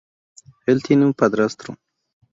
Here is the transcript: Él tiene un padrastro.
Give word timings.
Él 0.65 0.81
tiene 0.81 1.05
un 1.05 1.13
padrastro. 1.13 1.75